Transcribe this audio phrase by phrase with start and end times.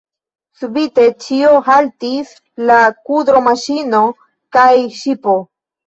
[0.61, 2.33] Subite ĉio haltis:
[2.73, 4.05] la kudromaŝino
[4.59, 5.43] kaj la ŝipo.